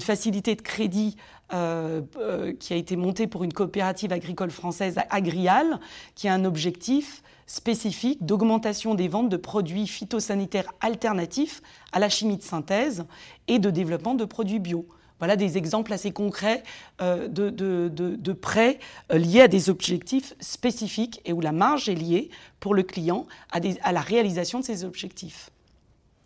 facilité 0.00 0.54
de 0.54 0.62
crédit 0.62 1.16
euh, 1.52 2.00
euh, 2.16 2.54
qui 2.58 2.72
a 2.72 2.76
été 2.76 2.96
montée 2.96 3.26
pour 3.26 3.44
une 3.44 3.52
coopérative 3.52 4.10
agricole 4.10 4.50
française, 4.50 4.98
Agrial, 5.10 5.80
qui 6.14 6.26
a 6.26 6.32
un 6.32 6.46
objectif 6.46 7.22
spécifique 7.46 8.24
d'augmentation 8.24 8.94
des 8.94 9.06
ventes 9.06 9.28
de 9.28 9.36
produits 9.36 9.86
phytosanitaires 9.86 10.72
alternatifs 10.80 11.60
à 11.92 11.98
la 11.98 12.08
chimie 12.08 12.38
de 12.38 12.42
synthèse 12.42 13.04
et 13.48 13.58
de 13.58 13.68
développement 13.68 14.14
de 14.14 14.24
produits 14.24 14.60
bio. 14.60 14.86
Voilà 15.22 15.36
des 15.36 15.56
exemples 15.56 15.92
assez 15.92 16.10
concrets 16.10 16.64
euh, 17.00 17.28
de, 17.28 18.32
prêts 18.32 18.80
euh, 19.12 19.18
liés 19.18 19.42
à 19.42 19.46
des 19.46 19.70
objectifs 19.70 20.34
spécifiques 20.40 21.20
et 21.24 21.32
où 21.32 21.40
la 21.40 21.52
marge 21.52 21.88
est 21.88 21.94
liée 21.94 22.28
pour 22.58 22.74
le 22.74 22.82
client 22.82 23.28
à, 23.52 23.92
la 23.92 24.00
réalisation 24.00 24.58
de 24.58 24.64
ces 24.64 24.82
objectifs. 24.82 25.50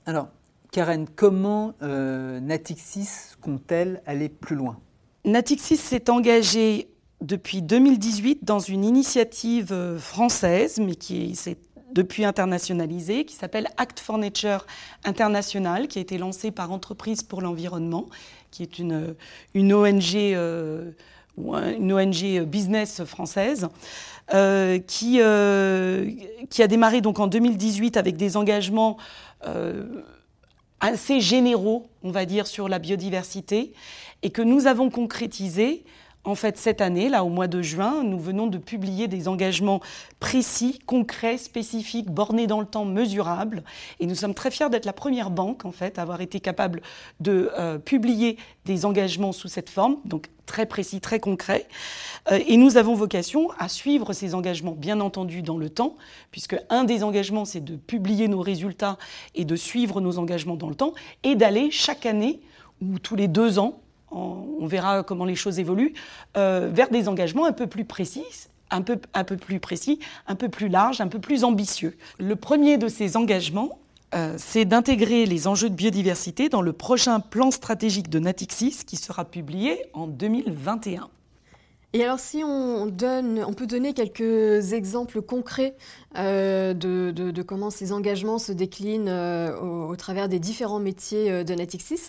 Alors, 0.06 0.28
Karen, 0.72 1.06
comment 1.14 1.74
euh, 1.82 2.40
Natixis 2.40 3.36
compte-t-elle 3.42 4.00
aller 4.06 4.30
plus 4.30 4.56
loin? 4.56 4.78
Natixis 5.26 5.76
s'est 5.76 6.08
engagé 6.08 6.88
depuis 7.20 7.60
2018 7.60 8.44
dans 8.44 8.60
une 8.60 8.82
initiative 8.82 9.98
française, 9.98 10.80
mais 10.80 10.94
qui 10.94 11.36
s'est 11.36 11.58
depuis 11.96 12.24
internationalisée, 12.24 13.24
qui 13.24 13.34
s'appelle 13.34 13.68
Act 13.78 14.00
for 14.00 14.18
Nature 14.18 14.66
International, 15.04 15.88
qui 15.88 15.98
a 15.98 16.02
été 16.02 16.18
lancée 16.18 16.50
par 16.50 16.70
Entreprises 16.70 17.22
pour 17.22 17.40
l'environnement 17.40 18.06
qui 18.56 18.62
est 18.62 18.78
une, 18.78 19.14
ONG, 19.74 20.14
euh, 20.34 20.92
business 22.46 23.04
française. 23.04 23.68
Euh, 24.34 24.80
qui, 24.80 25.20
euh, 25.20 26.10
qui 26.50 26.60
a 26.60 26.66
démarré 26.66 27.00
donc 27.00 27.20
en 27.20 27.28
2018 27.28 27.96
avec 27.96 28.16
des 28.16 28.36
engagements 28.36 28.96
assez 30.80 31.20
généraux, 31.20 31.86
on 32.02 32.10
va 32.10 32.24
dire, 32.24 32.48
sur 32.48 32.68
la 32.68 32.80
biodiversité, 32.80 33.72
et 34.24 34.30
que 34.30 34.42
nous 34.42 34.66
avons 34.66 34.90
concrétisé 34.90 35.84
en 36.26 36.34
fait, 36.34 36.58
cette 36.58 36.80
année, 36.80 37.08
là, 37.08 37.24
au 37.24 37.28
mois 37.28 37.46
de 37.46 37.62
juin, 37.62 38.02
nous 38.02 38.18
venons 38.18 38.48
de 38.48 38.58
publier 38.58 39.06
des 39.06 39.28
engagements 39.28 39.80
précis, 40.18 40.80
concrets, 40.84 41.38
spécifiques, 41.38 42.10
bornés 42.10 42.48
dans 42.48 42.60
le 42.60 42.66
temps, 42.66 42.84
mesurables. 42.84 43.62
Et 44.00 44.06
nous 44.06 44.16
sommes 44.16 44.34
très 44.34 44.50
fiers 44.50 44.68
d'être 44.68 44.86
la 44.86 44.92
première 44.92 45.30
banque, 45.30 45.64
en 45.64 45.70
fait, 45.70 45.98
à 45.98 46.02
avoir 46.02 46.20
été 46.20 46.40
capable 46.40 46.82
de 47.20 47.50
euh, 47.56 47.78
publier 47.78 48.38
des 48.64 48.84
engagements 48.84 49.30
sous 49.30 49.46
cette 49.46 49.70
forme, 49.70 49.98
donc 50.04 50.26
très 50.46 50.66
précis, 50.66 51.00
très 51.00 51.20
concrets. 51.20 51.66
Euh, 52.32 52.40
et 52.46 52.56
nous 52.56 52.76
avons 52.76 52.94
vocation 52.94 53.50
à 53.58 53.68
suivre 53.68 54.12
ces 54.12 54.34
engagements, 54.34 54.72
bien 54.72 54.98
entendu, 54.98 55.42
dans 55.42 55.58
le 55.58 55.70
temps, 55.70 55.94
puisque 56.32 56.56
un 56.70 56.82
des 56.82 57.04
engagements, 57.04 57.44
c'est 57.44 57.64
de 57.64 57.76
publier 57.76 58.26
nos 58.26 58.40
résultats 58.40 58.98
et 59.36 59.44
de 59.44 59.54
suivre 59.54 60.00
nos 60.00 60.18
engagements 60.18 60.56
dans 60.56 60.68
le 60.68 60.74
temps, 60.74 60.94
et 61.22 61.36
d'aller 61.36 61.70
chaque 61.70 62.04
année 62.04 62.40
ou 62.82 62.98
tous 62.98 63.14
les 63.14 63.28
deux 63.28 63.60
ans 63.60 63.80
on 64.10 64.66
verra 64.66 65.02
comment 65.02 65.24
les 65.24 65.34
choses 65.34 65.58
évoluent, 65.58 65.94
euh, 66.36 66.70
vers 66.72 66.90
des 66.90 67.08
engagements 67.08 67.46
un 67.46 67.52
peu 67.52 67.66
plus 67.66 67.84
précis, 67.84 68.24
un 68.70 68.82
peu, 68.82 68.98
un 69.14 69.24
peu 69.24 69.36
plus 69.36 69.60
précis, 69.60 69.98
un 70.26 70.34
peu 70.34 70.48
plus 70.48 70.68
larges, 70.68 71.00
un 71.00 71.08
peu 71.08 71.18
plus 71.18 71.44
ambitieux. 71.44 71.96
Le 72.18 72.36
premier 72.36 72.78
de 72.78 72.88
ces 72.88 73.16
engagements, 73.16 73.78
euh, 74.14 74.34
c'est 74.38 74.64
d'intégrer 74.64 75.26
les 75.26 75.48
enjeux 75.48 75.68
de 75.68 75.74
biodiversité 75.74 76.48
dans 76.48 76.62
le 76.62 76.72
prochain 76.72 77.20
plan 77.20 77.50
stratégique 77.50 78.08
de 78.08 78.18
Natixis 78.18 78.84
qui 78.86 78.96
sera 78.96 79.24
publié 79.24 79.82
en 79.92 80.06
2021. 80.06 81.08
Et 81.96 82.04
alors 82.04 82.20
si 82.20 82.44
on, 82.44 82.84
donne, 82.84 83.42
on 83.48 83.54
peut 83.54 83.66
donner 83.66 83.94
quelques 83.94 84.74
exemples 84.74 85.22
concrets 85.22 85.74
euh, 86.18 86.74
de, 86.74 87.42
comment 87.42 87.70
ces 87.70 87.92
engagements 87.92 88.38
se 88.38 88.52
déclinent 88.52 89.08
euh, 89.08 89.58
au, 89.88 89.96
travers 89.96 90.28
des 90.28 90.38
différents 90.38 90.78
métiers 90.78 91.30
euh, 91.30 91.44
de 91.44 91.54
Natixis. 91.54 92.08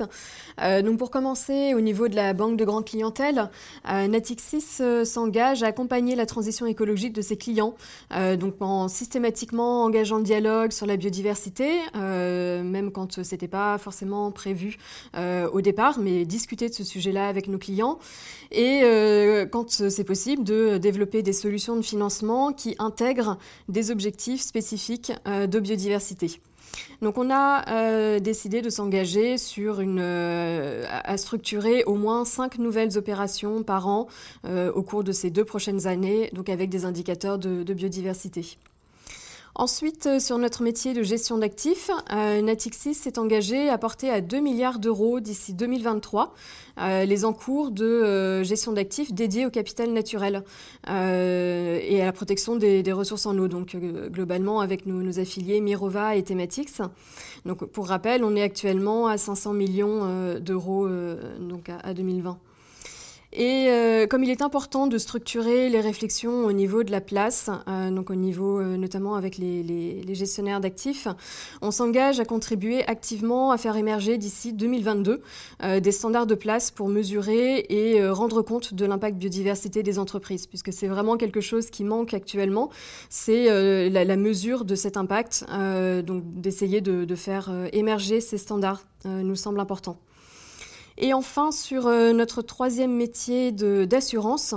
donc 0.84 0.98
pour 0.98 1.10
commencer, 1.10 1.74
au 1.74 1.80
niveau 1.80 2.08
de 2.08 2.16
la 2.16 2.34
banque 2.34 2.58
de 2.58 2.66
grande 2.66 2.86
clientèle, 2.86 3.50
Natixis 3.86 4.82
s'engage 5.06 5.64
à 5.64 5.68
accompagner 5.68 6.16
la 6.16 6.26
transition 6.26 6.66
écologique 6.66 7.14
de 7.14 7.22
ses 7.22 7.38
clients, 7.38 7.76
donc 8.40 8.56
en 8.60 8.88
systématiquement 8.88 9.84
engageant 9.84 10.18
le 10.18 10.24
dialogue 10.24 10.72
sur 10.72 10.86
la 10.86 10.98
biodiversité, 10.98 11.80
même 11.94 12.92
quand 12.92 13.24
ce 13.24 13.32
n'était 13.32 13.48
pas 13.48 13.78
forcément 13.78 14.32
prévu 14.32 14.78
au 15.16 15.62
départ, 15.62 16.00
mais 16.00 16.26
discuter 16.26 16.70
de 16.70 16.74
ce 16.74 16.84
sujet-là 16.84 17.28
avec 17.28 17.48
nos 17.48 17.60
clients. 17.60 18.00
Et 18.52 18.82
quand 19.52 19.77
c'est 19.90 20.04
possible, 20.04 20.44
de 20.44 20.78
développer 20.78 21.22
des 21.22 21.34
solutions 21.34 21.76
de 21.76 21.82
financement 21.82 22.54
qui 22.54 22.76
intègrent 22.80 23.38
des 23.70 23.92
objectifs 23.92 24.42
spécifiques 24.42 25.12
euh, 25.28 25.48
de 25.48 25.60
biodiversité. 25.60 26.42
Donc 27.02 27.18
on 27.18 27.32
a 27.32 27.70
euh, 27.70 28.20
décidé 28.20 28.62
de 28.62 28.70
s'engager 28.70 29.38
sur 29.38 29.80
une, 29.80 30.00
euh, 30.02 30.84
à 30.90 31.18
structurer 31.18 31.84
au 31.86 31.96
moins 31.96 32.26
cinq 32.26 32.60
nouvelles 32.60 32.98
opérations 32.98 33.64
par 33.64 33.88
an 33.88 34.08
au 34.46 34.82
cours 34.84 35.04
de 35.04 35.12
ces 35.12 35.30
deux 35.30 35.46
prochaines 35.46 35.88
années, 35.88 36.30
donc 36.34 36.50
avec 36.50 36.70
des 36.70 36.86
indicateurs 36.86 37.38
de 37.40 37.74
biodiversité. 37.74 38.58
Ensuite, 39.60 40.06
euh, 40.06 40.20
sur 40.20 40.38
notre 40.38 40.62
métier 40.62 40.94
de 40.94 41.02
gestion 41.02 41.40
d'actifs, 41.40 41.90
euh, 42.14 42.44
Natixis 42.44 42.94
s'est 42.94 43.18
engagé 43.18 43.70
à 43.70 43.80
porter 43.80 44.12
à 44.12 44.22
2 44.22 44.40
milliards 44.40 44.78
d'euros 44.78 45.20
d'ici 45.20 45.56
2023 45.56 46.36
euh, 46.80 47.06
les 47.06 47.26
encours 47.26 47.72
de 47.72 48.44
gestion 48.44 48.72
d'actifs 48.72 49.14
dédiés 49.14 49.48
au 49.48 49.50
capital 49.50 49.92
naturel 49.92 50.44
et 50.88 52.02
à 52.02 52.06
la 52.06 52.12
protection 52.12 52.56
des, 52.56 52.92
ressources 52.92 53.26
en 53.26 53.36
eau, 53.40 53.48
donc 53.48 53.76
globalement 53.76 54.60
avec 54.60 54.86
nos, 54.86 55.20
affiliés 55.20 55.60
Mirova 55.60 56.16
et 56.16 56.22
Thematix. 56.22 56.82
Donc, 57.48 57.66
pour 57.66 57.88
rappel, 57.88 58.24
on 58.24 58.36
est 58.36 58.44
actuellement 58.44 59.08
à 59.08 59.18
500 59.18 59.54
millions 59.54 60.40
d'euros 60.40 60.88
donc 61.40 61.70
à 61.70 61.96
2020. 61.96 62.38
Et 63.40 63.68
euh, 63.70 64.08
comme 64.08 64.24
il 64.24 64.32
est 64.32 64.42
important 64.42 64.88
de 64.88 64.98
structurer 64.98 65.70
les 65.70 65.80
réflexions 65.80 66.46
au 66.46 66.52
niveau 66.52 66.82
de 66.82 66.90
la 66.90 67.02
place, 67.02 67.52
euh, 67.68 67.92
donc 67.92 68.10
au 68.10 68.16
niveau 68.16 68.60
euh, 68.60 68.78
notamment 68.78 69.14
avec 69.14 69.38
les, 69.38 70.04
gestionnaires 70.16 70.60
d'actifs, 70.60 71.08
on 71.62 71.70
s'engage 71.70 72.20
à 72.20 72.26
contribuer 72.26 72.84
activement 72.88 73.52
à 73.52 73.60
faire 73.60 73.76
émerger 73.76 74.18
d'ici 74.18 74.54
2022 74.54 75.22
des 75.80 75.92
standards 75.92 76.26
de 76.26 76.34
place 76.34 76.72
pour 76.72 76.88
mesurer 76.88 77.66
et 77.70 78.10
rendre 78.10 78.42
compte 78.42 78.74
de 78.74 78.86
l'impact 78.86 79.18
biodiversité 79.18 79.84
des 79.84 80.00
entreprises, 80.00 80.48
puisque 80.48 80.74
c'est 80.74 80.88
vraiment 80.88 81.18
quelque 81.18 81.42
chose 81.42 81.70
qui 81.70 81.84
manque 81.84 82.16
actuellement, 82.16 82.72
c'est 83.10 83.90
la, 83.90 84.16
mesure 84.16 84.66
de 84.66 84.74
cet 84.74 84.98
impact, 84.98 85.46
donc 86.04 86.24
d'essayer 86.42 86.82
de, 86.82 87.16
faire 87.16 87.52
émerger 87.74 88.22
ces 88.22 88.40
standards 88.40 88.82
nous 89.06 89.36
semble 89.36 89.60
important. 89.60 90.00
Et 90.98 91.14
enfin, 91.14 91.52
sur 91.52 91.86
euh, 91.86 92.12
notre 92.12 92.42
troisième 92.42 92.92
métier 92.92 93.52
d'assurance, 93.52 94.56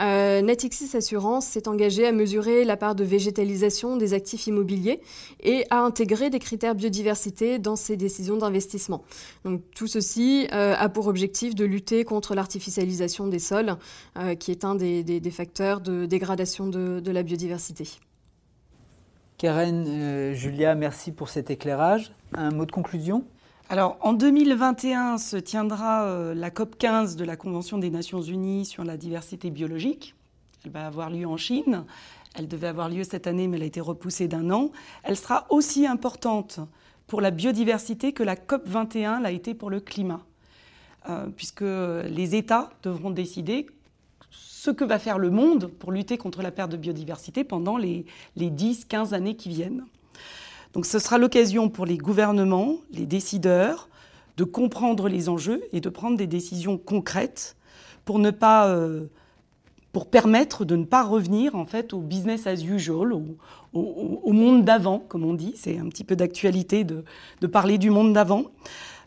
euh, 0.00 0.42
Natixis 0.42 0.96
Assurance 0.96 1.46
s'est 1.46 1.68
engagé 1.68 2.06
à 2.06 2.12
mesurer 2.12 2.64
la 2.64 2.76
part 2.76 2.96
de 2.96 3.04
végétalisation 3.04 3.96
des 3.96 4.12
actifs 4.12 4.48
immobiliers 4.48 5.00
et 5.40 5.64
à 5.70 5.78
intégrer 5.78 6.28
des 6.28 6.40
critères 6.40 6.74
biodiversité 6.74 7.60
dans 7.60 7.76
ses 7.76 7.96
décisions 7.96 8.36
d'investissement. 8.36 9.04
Donc 9.44 9.62
tout 9.76 9.86
ceci 9.86 10.48
euh, 10.52 10.74
a 10.76 10.88
pour 10.88 11.06
objectif 11.06 11.54
de 11.54 11.64
lutter 11.64 12.04
contre 12.04 12.34
l'artificialisation 12.34 13.28
des 13.28 13.38
sols, 13.38 13.76
euh, 14.16 14.34
qui 14.34 14.50
est 14.50 14.64
un 14.64 14.74
des, 14.74 15.04
des, 15.04 15.30
facteurs 15.30 15.80
de 15.80 16.06
dégradation 16.06 16.66
de, 16.66 16.98
de 16.98 17.10
la 17.12 17.22
biodiversité. 17.22 17.88
Karen, 19.38 20.32
Julia, 20.34 20.74
merci 20.74 21.12
pour 21.12 21.28
cet 21.28 21.50
éclairage. 21.50 22.12
Un 22.32 22.50
mot 22.50 22.64
de 22.64 22.72
conclusion? 22.72 23.24
Alors, 23.68 23.96
en 24.00 24.12
2021 24.12 25.18
se 25.18 25.36
tiendra 25.36 26.04
euh, 26.04 26.34
la 26.34 26.52
COP 26.52 26.78
15 26.78 27.16
de 27.16 27.24
la 27.24 27.34
Convention 27.34 27.78
des 27.78 27.90
Nations 27.90 28.22
Unies 28.22 28.64
sur 28.64 28.84
la 28.84 28.96
diversité 28.96 29.50
biologique. 29.50 30.14
Elle 30.64 30.70
va 30.70 30.86
avoir 30.86 31.10
lieu 31.10 31.26
en 31.26 31.36
Chine. 31.36 31.84
Elle 32.36 32.46
devait 32.46 32.68
avoir 32.68 32.88
lieu 32.88 33.02
cette 33.02 33.26
année, 33.26 33.48
mais 33.48 33.56
elle 33.56 33.64
a 33.64 33.66
été 33.66 33.80
repoussée 33.80 34.28
d'un 34.28 34.52
an. 34.52 34.70
Elle 35.02 35.16
sera 35.16 35.46
aussi 35.50 35.84
importante 35.84 36.60
pour 37.08 37.20
la 37.20 37.32
biodiversité 37.32 38.12
que 38.12 38.22
la 38.22 38.36
COP 38.36 38.68
21 38.68 39.18
l'a 39.18 39.32
été 39.32 39.52
pour 39.52 39.68
le 39.68 39.80
climat, 39.80 40.20
euh, 41.08 41.26
puisque 41.36 41.62
les 41.62 42.36
États 42.36 42.70
devront 42.84 43.10
décider 43.10 43.66
ce 44.30 44.70
que 44.70 44.84
va 44.84 45.00
faire 45.00 45.18
le 45.18 45.30
monde 45.30 45.66
pour 45.66 45.90
lutter 45.90 46.18
contre 46.18 46.40
la 46.40 46.52
perte 46.52 46.70
de 46.70 46.76
biodiversité 46.76 47.42
pendant 47.42 47.78
les, 47.78 48.06
les 48.36 48.50
10-15 48.50 49.12
années 49.12 49.34
qui 49.34 49.48
viennent. 49.48 49.84
Donc 50.76 50.84
ce 50.84 50.98
sera 50.98 51.16
l'occasion 51.16 51.70
pour 51.70 51.86
les 51.86 51.96
gouvernements, 51.96 52.76
les 52.92 53.06
décideurs, 53.06 53.88
de 54.36 54.44
comprendre 54.44 55.08
les 55.08 55.30
enjeux 55.30 55.62
et 55.72 55.80
de 55.80 55.88
prendre 55.88 56.18
des 56.18 56.26
décisions 56.26 56.76
concrètes 56.76 57.56
pour 58.04 58.18
ne 58.18 58.30
pas 58.30 58.68
euh, 58.68 59.06
pour 59.92 60.10
permettre 60.10 60.66
de 60.66 60.76
ne 60.76 60.84
pas 60.84 61.02
revenir 61.02 61.54
en 61.54 61.64
fait 61.64 61.94
au 61.94 62.00
business 62.00 62.46
as 62.46 62.62
usual, 62.62 63.14
au, 63.72 64.32
monde 64.34 64.66
d'avant, 64.66 64.98
comme 64.98 65.24
on 65.24 65.32
dit. 65.32 65.54
C'est 65.56 65.78
un 65.78 65.88
petit 65.88 66.04
peu 66.04 66.14
d'actualité 66.14 66.84
de, 66.84 67.46
parler 67.46 67.78
du 67.78 67.88
monde 67.88 68.12
d'avant 68.12 68.44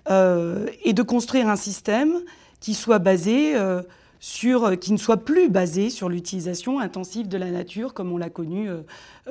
euh, 0.10 0.66
et 0.84 0.94
de 0.94 1.04
construire 1.04 1.50
un 1.50 1.56
système 1.56 2.14
qui 2.62 2.74
soit 2.74 2.98
basé 2.98 3.56
euh, 3.56 3.84
sur, 4.20 4.78
qui 4.80 4.92
ne 4.92 4.98
soit 4.98 5.18
plus 5.18 5.50
basé 5.50 5.90
sur 5.90 6.10
l'utilisation 6.10 6.80
intensive 6.80 7.28
de 7.28 7.38
la 7.38 7.52
nature 7.52 7.94
comme 7.94 8.12
on 8.12 8.18
l'a 8.18 8.30
connu 8.30 8.70
euh, 8.70 8.82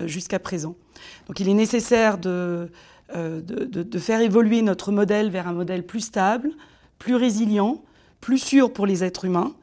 jusqu'à 0.07 0.39
présent. 0.39 0.77
Donc 1.27 1.41
il 1.41 1.49
est 1.49 1.55
nécessaire 1.55 2.19
de, 2.19 2.71
de 3.15 3.99
faire 3.99 4.21
évoluer 4.21 4.63
notre 4.63 4.93
modèle 4.93 5.31
vers 5.31 5.49
un 5.49 5.53
modèle 5.53 5.85
plus 5.85 6.01
stable, 6.01 6.51
plus 6.99 7.15
résilient, 7.15 7.83
plus 8.21 8.39
sûr 8.39 8.73
pour 8.73 8.87
les 8.87 9.05
êtres 9.05 9.25
humains 9.25 9.55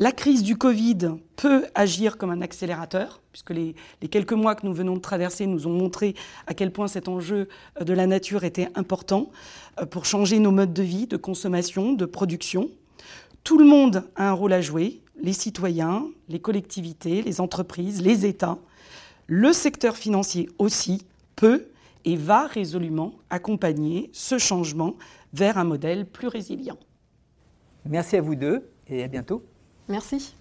la 0.00 0.12
crise 0.12 0.42
du 0.42 0.56
Covid 0.56 0.96
peut 1.36 1.66
agir 1.74 2.16
comme 2.16 2.30
un 2.30 2.40
accélérateur, 2.40 3.20
puisque 3.32 3.50
les, 3.50 3.74
quelques 4.10 4.32
mois 4.32 4.54
que 4.54 4.66
nous 4.66 4.72
venons 4.72 4.94
de 4.94 5.00
traverser 5.00 5.46
nous 5.46 5.66
ont 5.66 5.72
montré 5.74 6.14
à 6.46 6.54
quel 6.54 6.72
point 6.72 6.88
cet 6.88 7.06
enjeu 7.06 7.48
euh, 7.78 7.84
de 7.84 7.92
la 7.92 8.06
nature 8.06 8.44
était 8.44 8.68
important 8.74 9.30
euh, 9.78 9.84
pour 9.84 10.06
changer 10.06 10.38
nos 10.38 10.52
modes 10.52 10.72
de 10.72 10.82
vie, 10.82 11.06
de 11.06 11.18
consommation, 11.18 11.92
de 11.92 12.06
production. 12.06 12.70
Tout 13.44 13.58
le 13.58 13.64
monde 13.64 14.04
a 14.16 14.30
un 14.30 14.32
rôle 14.32 14.52
à 14.52 14.60
jouer, 14.60 15.02
les 15.22 15.32
citoyens, 15.32 16.06
les 16.28 16.40
collectivités, 16.40 17.22
les 17.22 17.40
entreprises, 17.40 18.02
les 18.02 18.26
États. 18.26 18.58
Le 19.26 19.52
secteur 19.52 19.96
financier 19.96 20.48
aussi 20.58 21.06
peut 21.36 21.66
et 22.04 22.16
va 22.16 22.46
résolument 22.46 23.14
accompagner 23.28 24.10
ce 24.12 24.38
changement 24.38 24.96
vers 25.32 25.58
un 25.58 25.64
modèle 25.64 26.06
plus 26.06 26.28
résilient. 26.28 26.78
Merci 27.84 28.16
à 28.16 28.20
vous 28.20 28.34
deux 28.34 28.70
et 28.88 29.02
à 29.02 29.08
bientôt. 29.08 29.42
Merci. 29.88 30.34